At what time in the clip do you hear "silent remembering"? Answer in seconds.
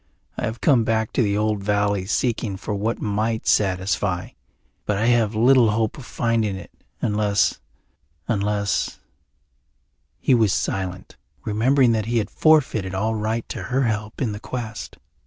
10.53-11.91